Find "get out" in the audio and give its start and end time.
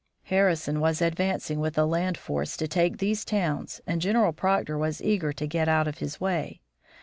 5.45-5.87